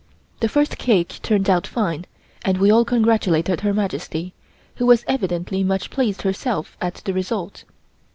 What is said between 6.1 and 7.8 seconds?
herself at the result.